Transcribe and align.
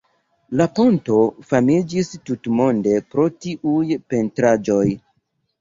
La 0.61 0.65
ponto 0.79 1.17
famiĝis 1.51 2.09
tutmonde 2.31 2.97
pro 3.13 3.29
tiuj 3.47 3.85
pentraĵoj. 4.15 4.85